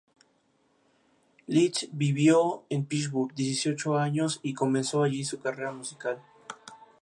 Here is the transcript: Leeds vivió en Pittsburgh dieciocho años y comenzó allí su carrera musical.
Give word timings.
Leeds 1.47 1.89
vivió 1.93 2.63
en 2.71 2.85
Pittsburgh 2.85 3.35
dieciocho 3.35 3.99
años 3.99 4.39
y 4.41 4.55
comenzó 4.55 5.03
allí 5.03 5.23
su 5.23 5.39
carrera 5.39 5.71
musical. 5.73 6.19